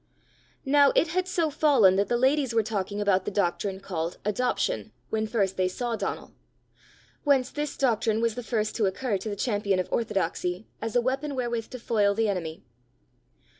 [0.65, 4.91] Now it had so fallen that the ladies were talking about the doctrine called Adoption
[5.11, 6.33] when first they saw Donal;
[7.23, 11.01] whence this doctrine was the first to occur to the champion of orthodoxy as a
[11.01, 12.63] weapon wherewith to foil the enemy.